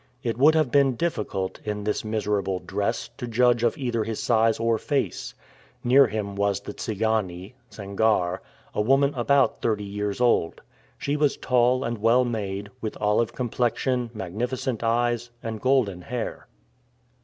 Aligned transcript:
It 0.23 0.35
would 0.35 0.55
have 0.55 0.71
been 0.71 0.95
difficult, 0.95 1.59
in 1.63 1.83
this 1.83 2.03
miserable 2.03 2.57
dress, 2.57 3.11
to 3.17 3.27
judge 3.27 3.61
of 3.61 3.77
either 3.77 4.03
his 4.03 4.19
size 4.19 4.59
or 4.59 4.79
face. 4.79 5.35
Near 5.83 6.07
him 6.07 6.35
was 6.35 6.59
the 6.61 6.73
Tsigane, 6.73 7.53
Sangarre, 7.69 8.39
a 8.73 8.81
woman 8.81 9.13
about 9.13 9.61
thirty 9.61 9.83
years 9.83 10.19
old. 10.19 10.63
She 10.97 11.15
was 11.15 11.37
tall 11.37 11.83
and 11.83 11.99
well 11.99 12.25
made, 12.25 12.71
with 12.81 12.97
olive 12.99 13.33
complexion, 13.35 14.09
magnificent 14.11 14.83
eyes, 14.83 15.29
and 15.43 15.61
golden 15.61 16.01
hair. 16.01 16.47